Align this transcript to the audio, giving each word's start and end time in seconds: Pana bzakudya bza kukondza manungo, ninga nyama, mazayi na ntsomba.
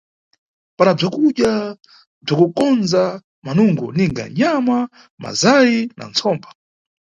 Pana 0.77 0.91
bzakudya 0.97 1.51
bza 2.23 2.33
kukondza 2.39 3.01
manungo, 3.45 3.85
ninga 3.95 4.23
nyama, 4.37 4.77
mazayi 5.21 5.79
na 5.97 6.03
ntsomba. 6.11 6.47